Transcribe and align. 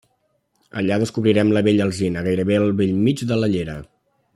Allà 0.81 0.97
descobrirem 1.03 1.53
la 1.57 1.63
vella 1.69 1.87
alzina, 1.89 2.25
gairebé 2.31 2.61
al 2.63 2.77
bell 2.83 3.01
mig 3.07 3.25
de 3.33 3.39
la 3.45 3.55
llera. 3.57 3.81